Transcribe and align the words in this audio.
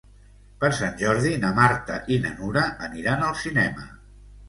Per 0.63 0.71
Sant 0.77 0.95
Jordi 1.01 1.35
na 1.45 1.53
Marta 1.61 2.01
i 2.17 2.19
na 2.27 2.35
Nura 2.43 2.67
aniran 2.91 3.31
al 3.31 3.41
cinema. 3.47 3.91